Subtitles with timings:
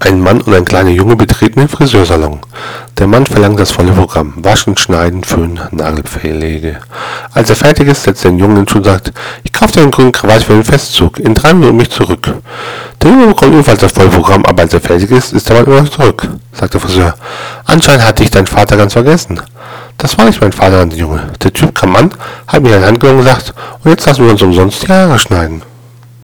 [0.00, 2.40] Ein Mann und ein kleiner Junge betreten den Friseursalon.
[2.98, 4.34] Der Mann verlangt das volle Programm.
[4.36, 6.78] Waschen, Schneiden, Föhnen, Nagelpflege.
[7.32, 9.12] Als er fertig ist, setzt den jungen hinzu und sagt,
[9.44, 11.18] ich kaufe dir einen grünen Krawatt für den Festzug.
[11.20, 12.34] In drei Minuten mich zurück.
[13.00, 15.64] Der Junge bekommt ebenfalls das volle Programm, aber als er fertig ist, ist der Mann
[15.64, 17.14] immer noch zurück, sagt der Friseur.
[17.64, 19.40] Anscheinend hatte ich deinen Vater ganz vergessen.
[19.96, 21.30] Das war nicht mein Vater, der Junge.
[21.42, 22.10] Der Typ kam an,
[22.46, 25.18] hat mir eine Hand genommen und gesagt, und jetzt lassen wir uns umsonst die Haare
[25.18, 25.62] schneiden.